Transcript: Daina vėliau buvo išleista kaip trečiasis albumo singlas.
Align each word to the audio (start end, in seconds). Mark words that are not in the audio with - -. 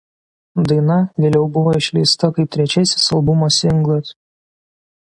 Daina 0.69 0.95
vėliau 1.25 1.43
buvo 1.59 1.75
išleista 1.81 2.31
kaip 2.39 2.51
trečiasis 2.57 3.07
albumo 3.19 3.53
singlas. 3.61 4.15